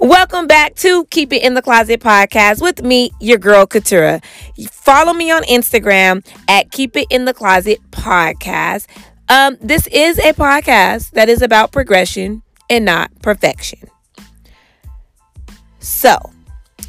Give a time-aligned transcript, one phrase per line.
[0.00, 4.20] Welcome back to Keep It in the Closet podcast with me, your girl Katura.
[4.68, 8.86] Follow me on Instagram at Keep It in the Closet podcast.
[9.28, 13.80] Um, this is a podcast that is about progression and not perfection.
[15.80, 16.18] So,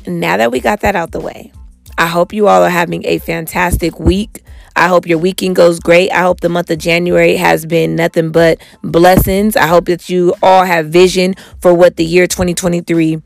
[0.08, 1.52] now that we got that out the way,
[1.98, 4.44] I hope you all are having a fantastic week.
[4.76, 6.10] I hope your weekend goes great.
[6.12, 9.58] I hope the month of January has been nothing but blessings.
[9.58, 13.22] I hope that you all have vision for what the year 2023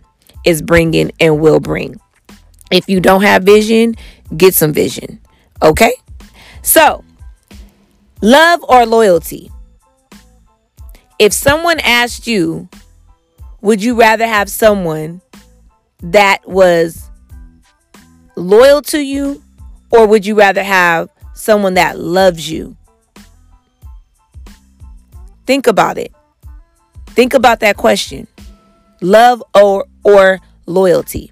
[0.45, 1.99] is bringing and will bring.
[2.71, 3.95] If you don't have vision,
[4.35, 5.19] get some vision.
[5.61, 5.93] Okay?
[6.63, 7.03] So,
[8.21, 9.52] love or loyalty?
[11.23, 12.67] If someone asked you,
[13.61, 15.21] would you rather have someone
[16.01, 17.09] that was
[18.35, 19.41] loyal to you
[19.89, 22.75] or would you rather have someone that loves you?
[25.45, 26.13] Think about it.
[27.11, 28.27] Think about that question.
[28.99, 31.31] Love or or loyalty.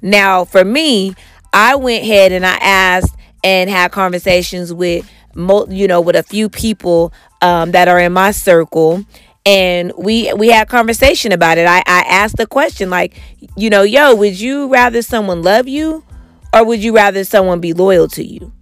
[0.00, 1.14] Now, for me,
[1.52, 6.48] I went ahead and I asked and had conversations with you know with a few
[6.48, 9.04] people um, that are in my circle
[9.44, 13.20] and we we had conversation about it I, I asked the question like
[13.56, 16.04] you know yo would you rather someone love you
[16.54, 18.52] or would you rather someone be loyal to you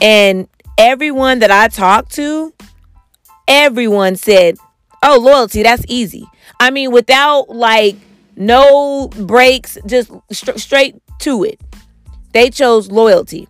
[0.00, 2.52] and everyone that I talked to,
[3.48, 4.56] everyone said,
[5.02, 6.26] Oh, loyalty, that's easy.
[6.58, 7.96] I mean, without like
[8.34, 11.60] no breaks, just st- straight to it.
[12.32, 13.48] They chose loyalty.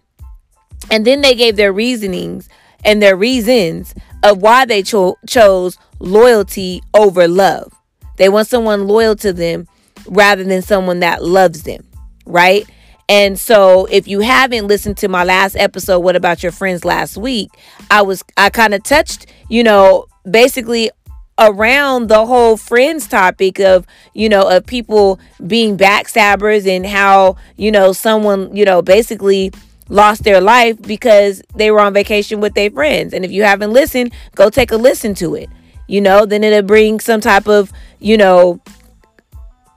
[0.91, 2.48] And then they gave their reasonings
[2.84, 7.73] and their reasons of why they cho- chose loyalty over love.
[8.17, 9.69] They want someone loyal to them
[10.07, 11.84] rather than someone that loves them,
[12.25, 12.67] right?
[13.09, 17.17] And so if you haven't listened to my last episode, What About Your Friends last
[17.17, 17.51] week,
[17.91, 20.91] I was I kind of touched, you know, basically
[21.39, 27.70] around the whole friends topic of you know of people being backstabbers and how you
[27.70, 29.52] know someone you know basically
[29.89, 33.73] lost their life because they were on vacation with their friends and if you haven't
[33.73, 35.48] listened go take a listen to it
[35.86, 38.61] you know then it'll bring some type of you know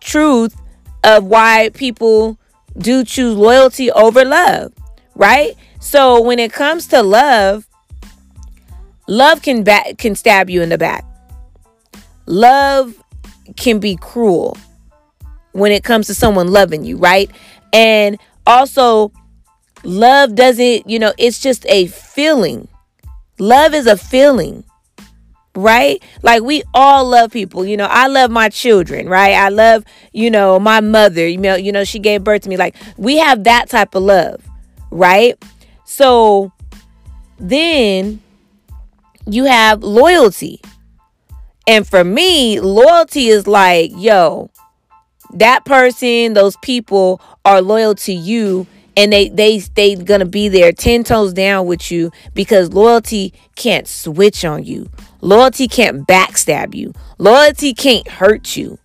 [0.02, 0.56] truth
[1.04, 2.38] of why people
[2.78, 4.74] do choose loyalty over love,
[5.16, 5.56] right?
[5.80, 7.68] So when it comes to love,
[9.08, 11.06] love can back can stab you in the back.
[12.26, 13.02] Love
[13.56, 14.58] can be cruel
[15.54, 17.30] when it comes to someone loving you, right?
[17.74, 19.12] And also
[19.84, 22.68] love doesn't, you know, it's just a feeling.
[23.38, 24.64] Love is a feeling
[25.56, 26.02] right?
[26.22, 27.66] Like we all love people.
[27.66, 29.34] You know, I love my children, right?
[29.34, 31.28] I love, you know, my mother.
[31.28, 32.58] You know, you know, she gave birth to me.
[32.58, 34.42] Like we have that type of love,
[34.92, 35.42] right?
[35.86, 36.52] So
[37.40, 38.22] then
[39.26, 40.62] you have loyalty.
[41.68, 44.50] And for me, loyalty is like, yo,
[45.34, 48.66] that person, those people are loyal to you
[49.00, 53.88] and they they they gonna be there 10 toes down with you because loyalty can't
[53.88, 54.90] switch on you.
[55.22, 56.94] Loyalty can't backstab you.
[57.18, 58.78] Loyalty can't hurt you.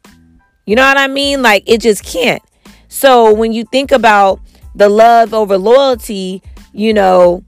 [0.66, 1.42] You know what i mean?
[1.42, 2.42] Like it just can't.
[2.86, 4.40] So when you think about
[4.76, 6.42] the love over loyalty
[6.72, 7.44] you know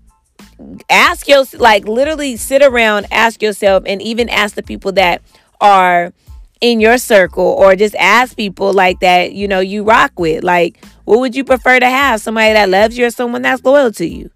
[0.91, 5.23] ask yourself like literally sit around ask yourself and even ask the people that
[5.61, 6.13] are
[6.61, 10.43] in your circle or just ask people like that you know you rock with.
[10.45, 12.21] Like what would you prefer to have?
[12.21, 14.31] Somebody that loves you or someone that's loyal to you?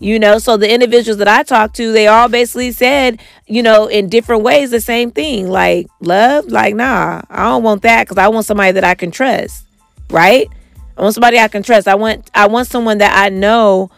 [0.00, 3.86] You know so the individuals that i talked to they all basically said you know
[3.86, 5.48] in different ways the same thing.
[5.48, 6.46] Like love?
[6.46, 9.64] Like nah i don't want that because i want somebody that i can trust
[10.10, 10.48] right?
[10.96, 11.88] I want somebody i can trust.
[11.88, 13.90] I want i want someone that i know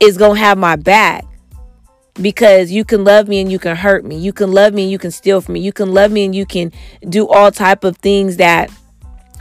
[0.00, 1.24] is gonna have my back
[2.20, 4.16] because you can love me and you can hurt me.
[4.16, 5.60] You can love me and you can steal from me.
[5.60, 6.72] You can love me and you can
[7.08, 8.70] do all type of things that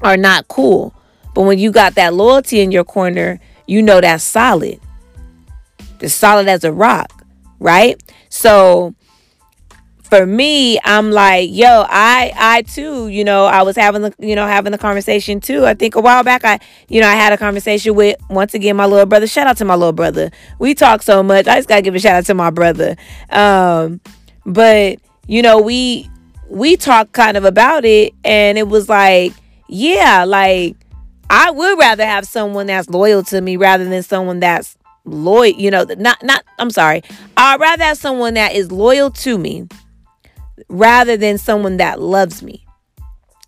[0.01, 0.94] are not cool.
[1.33, 4.79] But when you got that loyalty in your corner you know that's solid.
[6.01, 7.21] It's solid as a rock
[7.62, 8.01] right?
[8.29, 8.95] So
[10.11, 14.35] for me, I'm like, yo, I I too, you know, I was having the you
[14.35, 15.65] know having the conversation too.
[15.65, 16.59] I think a while back, I
[16.89, 19.25] you know I had a conversation with once again my little brother.
[19.25, 20.29] Shout out to my little brother.
[20.59, 21.47] We talk so much.
[21.47, 22.97] I just gotta give a shout out to my brother.
[23.29, 24.01] Um,
[24.45, 26.09] but you know we
[26.49, 29.31] we talked kind of about it, and it was like,
[29.69, 30.75] yeah, like
[31.29, 35.53] I would rather have someone that's loyal to me rather than someone that's loyal.
[35.53, 36.43] You know, not not.
[36.59, 37.01] I'm sorry.
[37.37, 39.69] I'd rather have someone that is loyal to me
[40.69, 42.65] rather than someone that loves me.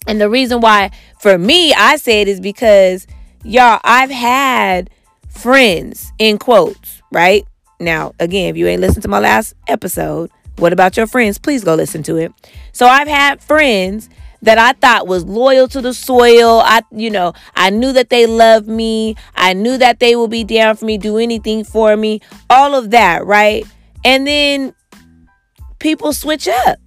[0.07, 3.07] And the reason why for me I say it is because
[3.43, 4.89] y'all, I've had
[5.29, 7.45] friends in quotes, right?
[7.79, 11.37] Now, again, if you ain't listened to my last episode, what about your friends?
[11.37, 12.31] Please go listen to it.
[12.71, 14.09] So I've had friends
[14.43, 16.61] that I thought was loyal to the soil.
[16.63, 19.15] I, you know, I knew that they loved me.
[19.35, 22.91] I knew that they would be down for me, do anything for me, all of
[22.91, 23.65] that, right?
[24.05, 24.73] And then
[25.79, 26.77] people switch up.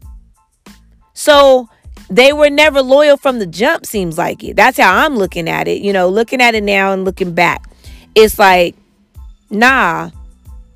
[1.17, 1.71] So
[2.11, 4.55] they were never loyal from the jump, seems like it.
[4.55, 5.81] That's how I'm looking at it.
[5.81, 7.65] You know, looking at it now and looking back.
[8.15, 8.77] It's like,
[9.49, 10.11] nah,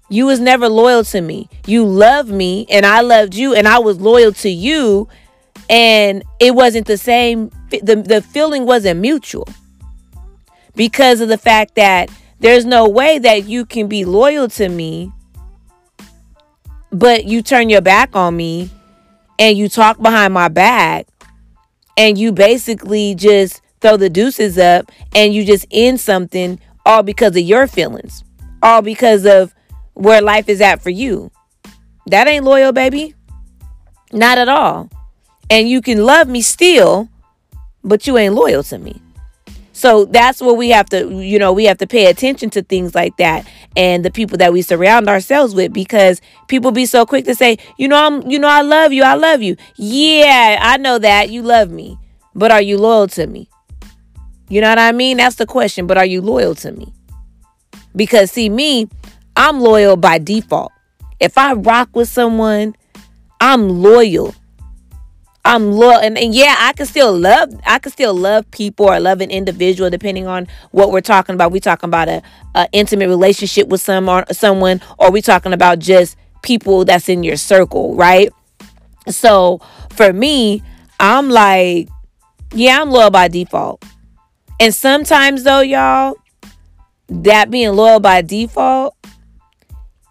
[0.08, 1.50] you was never loyal to me.
[1.66, 5.08] You loved me and I loved you and I was loyal to you
[5.68, 9.46] and it wasn't the same the the feeling wasn't mutual.
[10.74, 15.12] Because of the fact that there's no way that you can be loyal to me
[16.90, 18.70] but you turn your back on me
[19.40, 21.08] and you talk behind my back
[21.96, 27.34] and you basically just throw the deuces up and you just end something all because
[27.34, 28.22] of your feelings,
[28.62, 29.54] all because of
[29.94, 31.30] where life is at for you.
[32.06, 33.14] That ain't loyal, baby.
[34.12, 34.90] Not at all.
[35.48, 37.08] And you can love me still,
[37.82, 39.00] but you ain't loyal to me.
[39.80, 42.94] So that's what we have to, you know, we have to pay attention to things
[42.94, 43.48] like that
[43.78, 47.56] and the people that we surround ourselves with because people be so quick to say,
[47.78, 49.02] you know, I'm, you know, I love you.
[49.04, 49.56] I love you.
[49.76, 51.96] Yeah, I know that you love me,
[52.34, 53.48] but are you loyal to me?
[54.50, 55.16] You know what I mean?
[55.16, 55.86] That's the question.
[55.86, 56.92] But are you loyal to me?
[57.96, 58.86] Because see, me,
[59.34, 60.72] I'm loyal by default.
[61.20, 62.76] If I rock with someone,
[63.40, 64.34] I'm loyal.
[65.44, 69.00] I'm loyal and, and yeah, I can still love I can still love people or
[69.00, 71.50] love an individual depending on what we're talking about.
[71.50, 72.22] We talking about a,
[72.54, 77.22] a intimate relationship with some or someone or we talking about just people that's in
[77.22, 78.30] your circle, right?
[79.08, 79.60] So
[79.90, 80.62] for me,
[80.98, 81.88] I'm like,
[82.52, 83.84] yeah, I'm loyal by default.
[84.58, 86.16] And sometimes though, y'all,
[87.08, 88.94] that being loyal by default,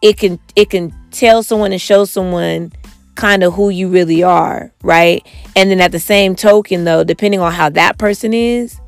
[0.01, 2.71] it can it can tell someone and show someone
[3.15, 5.25] kind of who you really are, right?
[5.55, 8.79] And then at the same token, though, depending on how that person is,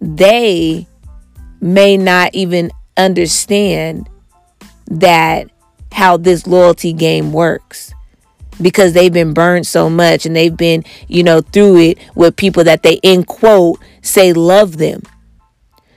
[0.00, 0.86] they
[1.60, 4.08] may not even understand
[4.86, 5.48] that
[5.92, 7.94] how this loyalty game works
[8.60, 12.64] because they've been burned so much and they've been, you know, through it with people
[12.64, 15.02] that they, in quote, say love them.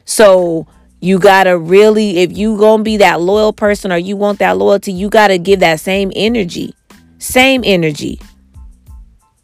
[0.06, 0.68] So
[1.00, 4.92] you gotta really, if you gonna be that loyal person or you want that loyalty,
[4.92, 6.74] you gotta give that same energy.
[7.18, 8.20] Same energy.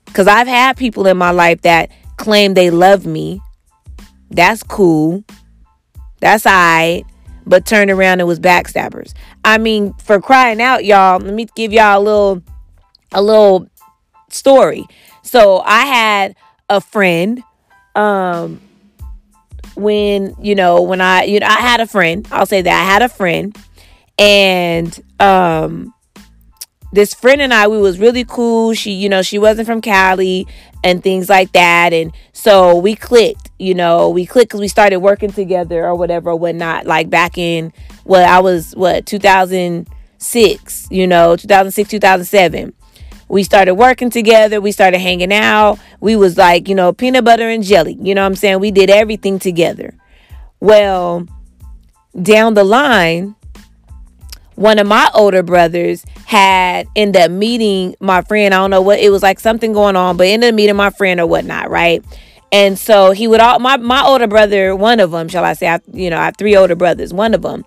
[0.06, 3.41] Because I've had people in my life that claim they love me.
[4.29, 5.23] That's cool.
[6.19, 7.03] That's all right.
[7.45, 9.13] But turned around and was backstabbers.
[9.44, 12.44] I mean, for crying out, y'all, let me give y'all a little
[13.12, 13.68] a little
[14.29, 14.85] story.
[15.23, 16.35] So I had
[16.69, 17.44] a friend
[17.95, 18.62] um
[19.75, 22.85] when you know when I you know I had a friend I'll say that I
[22.85, 23.57] had a friend
[24.18, 25.94] and um
[26.92, 28.74] this friend and I, we was really cool.
[28.74, 30.48] She, you know, she wasn't from Cali
[30.84, 31.94] and things like that.
[31.94, 36.36] And so we clicked, you know, we clicked because we started working together or whatever
[36.36, 36.86] whatnot.
[36.86, 37.72] Like back in,
[38.04, 42.74] what, I was, what, 2006, you know, 2006, 2007.
[43.30, 44.60] We started working together.
[44.60, 45.80] We started hanging out.
[46.02, 47.98] We was like, you know, peanut butter and jelly.
[48.02, 48.60] You know what I'm saying?
[48.60, 49.94] We did everything together.
[50.60, 51.26] Well,
[52.21, 53.36] down the line,
[54.56, 58.54] one of my older brothers had ended up meeting my friend.
[58.54, 60.90] I don't know what it was like something going on, but ended up meeting my
[60.90, 62.02] friend or whatnot, right?
[62.54, 65.68] And so he would all my my older brother, one of them, shall I say?
[65.68, 67.14] I, you know, I have three older brothers.
[67.14, 67.66] One of them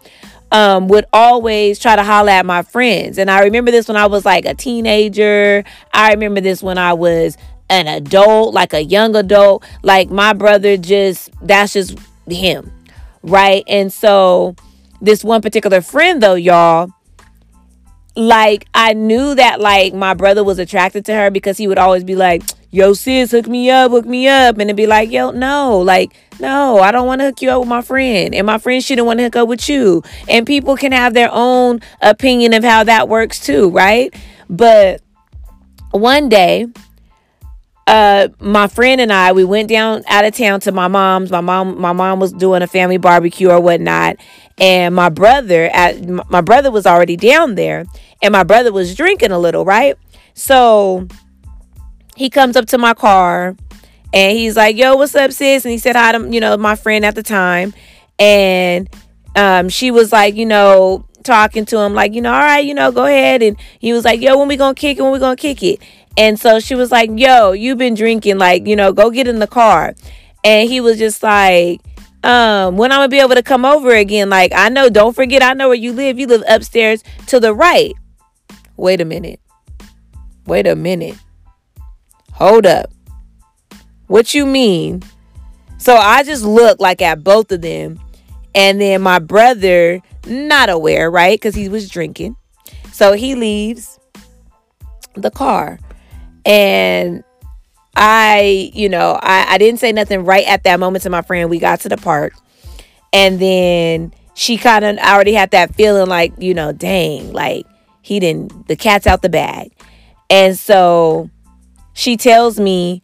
[0.51, 4.07] um, would always try to holler at my friends, and I remember this when I
[4.07, 5.63] was like a teenager.
[5.93, 7.37] I remember this when I was
[7.69, 9.63] an adult, like a young adult.
[9.83, 12.73] Like my brother, just that's just him,
[13.23, 13.63] right?
[13.69, 14.57] And so
[15.03, 16.89] this one particular friend though, y'all,
[18.17, 22.05] like I knew that like my brother was attracted to her because he would always
[22.05, 25.31] be like, "Yo, sis, hook me up, hook me up," and it'd be like, "Yo,
[25.31, 28.59] no, like no, I don't want to hook you up with my friend, and my
[28.59, 32.55] friend shouldn't want to hook up with you." And people can have their own opinion
[32.55, 34.15] of how that works too, right?
[34.49, 35.01] But
[35.91, 36.67] one day,
[37.87, 41.31] uh my friend and I we went down out of town to my mom's.
[41.31, 44.17] My mom my mom was doing a family barbecue or whatnot,
[44.59, 47.85] and my brother at my brother was already down there,
[48.23, 49.97] and my brother was drinking a little, right?
[50.33, 51.07] So
[52.17, 53.55] he comes up to my car,
[54.13, 56.77] and he's like, "Yo, what's up, sis?" And he said hi to you know my
[56.77, 57.75] friend at the time,
[58.19, 58.89] and
[59.37, 62.75] um she was like, you know talking to him like you know all right you
[62.75, 65.19] know go ahead and he was like yo when we gonna kick it when we
[65.19, 65.81] gonna kick it
[66.17, 69.39] And so she was like, Yo, you've been drinking, like, you know, go get in
[69.39, 69.95] the car.
[70.45, 71.81] And he was just like,
[72.25, 74.31] um, when I'm gonna be able to come over again.
[74.31, 76.19] Like, I know, don't forget, I know where you live.
[76.19, 77.95] You live upstairs to the right.
[78.77, 79.41] Wait a minute.
[80.47, 81.17] Wait a minute.
[82.33, 82.91] Hold up.
[84.07, 85.03] What you mean?
[85.79, 88.01] So I just looked like at both of them.
[88.55, 91.39] And then my brother, not aware, right?
[91.39, 92.37] Because he was drinking.
[92.93, 93.99] So he leaves
[95.15, 95.79] the car.
[96.47, 97.25] And
[97.97, 101.49] I, you know, I, I didn't say nothing right at that moment to my friend.
[101.49, 102.35] We got to the park.
[103.13, 107.67] And then she kind of already had that feeling like, you know, dang, like
[108.03, 109.73] he didn't, the cat's out the bag.
[110.29, 111.31] And so
[111.93, 113.03] she tells me,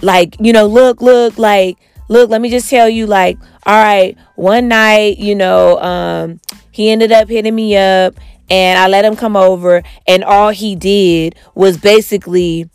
[0.00, 1.76] like, you know, look, look, like,
[2.08, 6.90] look, let me just tell you, like, all right, one night, you know, um, he
[6.90, 8.14] ended up hitting me up
[8.52, 12.68] and I let him come over, and all he did was basically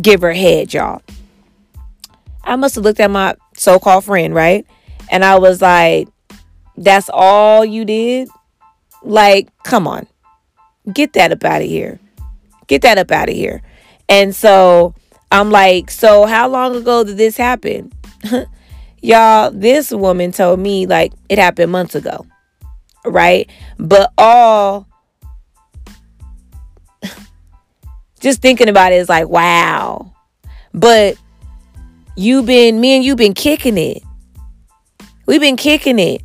[0.00, 1.02] give her head, y'all.
[2.44, 4.64] I must have looked at my so called friend, right?
[5.10, 6.06] And I was like,
[6.76, 8.28] that's all you did?
[9.02, 10.06] Like, come on.
[10.92, 11.98] Get that up out of here.
[12.68, 13.62] Get that up out of here.
[14.08, 14.94] And so
[15.32, 17.92] I'm like, so how long ago did this happen?
[19.02, 22.24] Y'all, this woman told me like it happened months ago.
[23.04, 23.50] Right?
[23.76, 24.86] But all
[28.26, 30.12] just thinking about it is like, wow.
[30.74, 31.16] But
[32.16, 34.02] you've been me and you've been kicking it.
[35.26, 36.22] We've been kicking it.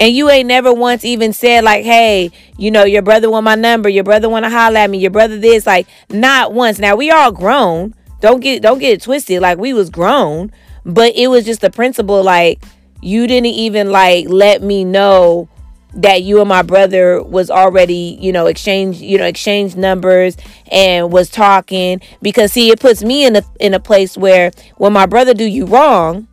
[0.00, 3.54] And you ain't never once even said like, hey, you know, your brother want my
[3.54, 6.80] number, your brother want to holler at me, your brother this, like not once.
[6.80, 7.94] Now we all grown.
[8.20, 9.40] Don't get don't get it twisted.
[9.40, 10.50] Like we was grown,
[10.84, 12.24] but it was just the principle.
[12.24, 12.64] Like
[13.00, 15.48] you didn't even like let me know
[15.94, 20.36] that you and my brother was already, you know, exchange, you know, exchange numbers
[20.70, 24.92] and was talking because see, it puts me in a in a place where when
[24.92, 26.26] my brother do you wrong,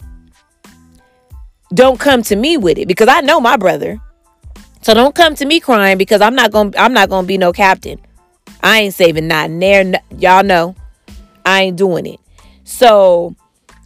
[1.73, 4.01] don't come to me with it because I know my brother.
[4.81, 7.27] So don't come to me crying because I'm not going to I'm not going to
[7.27, 7.99] be no captain.
[8.63, 9.93] I ain't saving nothing there.
[10.17, 10.75] Y'all know.
[11.45, 12.19] I ain't doing it.
[12.63, 13.35] So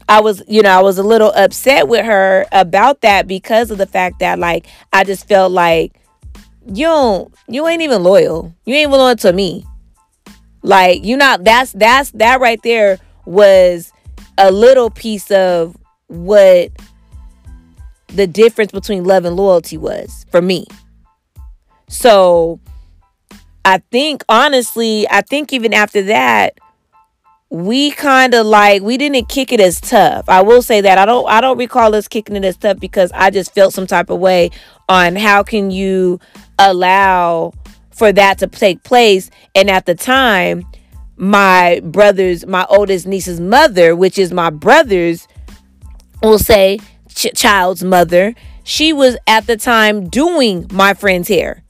[0.07, 3.77] I was, you know, I was a little upset with her about that because of
[3.77, 5.99] the fact that like I just felt like
[6.67, 8.53] you don't you ain't even loyal.
[8.65, 9.65] You ain't loyal to me.
[10.61, 13.91] Like you not that's that's that right there was
[14.37, 15.75] a little piece of
[16.07, 16.71] what
[18.07, 20.65] the difference between love and loyalty was for me.
[21.87, 22.59] So
[23.63, 26.59] I think honestly, I think even after that,
[27.49, 30.25] we kind of like we didn't kick it as tough.
[30.27, 33.11] I will say that I don't I don't recall us kicking it as tough because
[33.13, 34.51] I just felt some type of way
[34.89, 36.19] on how can you
[36.59, 37.53] allow
[37.91, 40.65] for that to take place and at the time
[41.15, 45.27] my brother's my oldest niece's mother which is my brother's
[46.21, 51.63] will say ch- child's mother she was at the time doing my friend's hair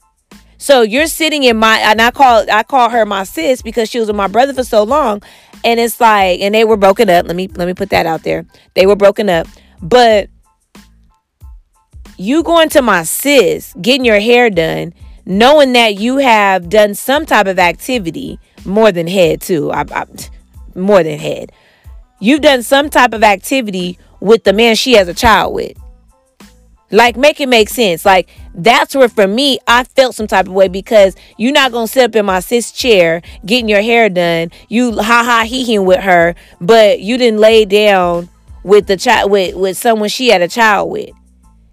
[0.58, 3.98] so you're sitting in my and I call I call her my sis because she
[3.98, 5.22] was with my brother for so long.
[5.64, 7.26] And it's like, and they were broken up.
[7.26, 8.46] Let me let me put that out there.
[8.74, 9.46] They were broken up.
[9.82, 10.28] But
[12.16, 14.94] you going to my sis, getting your hair done,
[15.26, 19.70] knowing that you have done some type of activity, more than head too.
[19.70, 20.06] I, I,
[20.74, 21.52] more than head.
[22.20, 25.76] You've done some type of activity with the man she has a child with.
[26.90, 28.04] Like, make it make sense.
[28.04, 31.86] Like, that's where for me, I felt some type of way because you're not gonna
[31.86, 34.50] sit up in my sis chair getting your hair done.
[34.68, 38.30] You ha ha he he with her, but you didn't lay down
[38.64, 41.10] with the child with with someone she had a child with.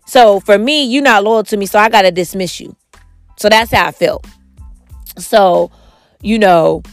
[0.05, 2.75] So for me, you're not loyal to me, so I gotta dismiss you.
[3.37, 4.27] So that's how I felt.
[5.17, 5.71] So,
[6.21, 6.83] you know,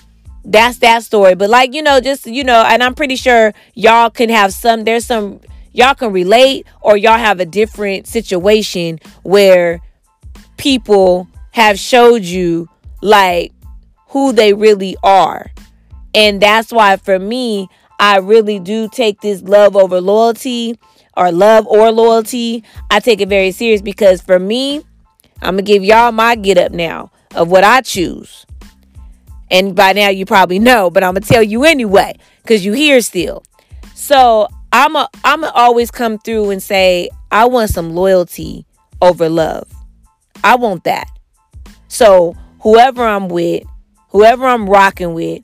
[0.44, 1.34] that's that story.
[1.34, 4.84] But like, you know, just you know, and I'm pretty sure y'all can have some
[4.84, 5.40] there's some
[5.72, 9.80] y'all can relate or y'all have a different situation where
[10.56, 12.68] people have showed you
[13.02, 13.52] like
[14.08, 15.50] who they really are.
[16.14, 20.78] And that's why for me, I really do take this love over loyalty
[21.16, 22.64] or love or loyalty.
[22.90, 24.82] I take it very serious because for me,
[25.42, 28.46] I'm going to give y'all my get up now of what I choose.
[29.50, 32.14] And by now you probably know, but I'm going to tell you anyway
[32.46, 33.44] cuz you here still.
[33.94, 38.66] So, I'm a I'm a always come through and say I want some loyalty
[39.02, 39.68] over love.
[40.44, 41.06] I want that.
[41.88, 43.64] So whoever I'm with,
[44.08, 45.42] whoever I'm rocking with,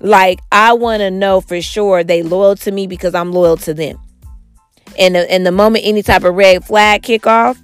[0.00, 3.74] like I want to know for sure they loyal to me because I'm loyal to
[3.74, 3.98] them.
[4.98, 7.60] And the, and the moment any type of red flag kick off,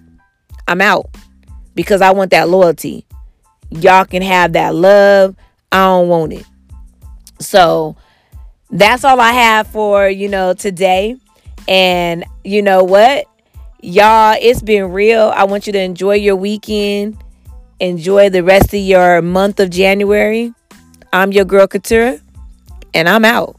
[0.69, 1.07] I'm out
[1.75, 3.07] because I want that loyalty.
[3.71, 5.37] Y'all can have that love.
[5.73, 6.47] I don't want it.
[7.41, 7.97] So
[8.75, 11.17] that's all I have for, you know, today.
[11.69, 13.27] And you know what?
[13.81, 15.33] Y'all, it's been real.
[15.35, 17.23] I want you to enjoy your weekend.
[17.79, 20.53] Enjoy the rest of your month of January.
[21.13, 22.21] I'm your girl Katura,
[22.93, 23.57] and I'm out.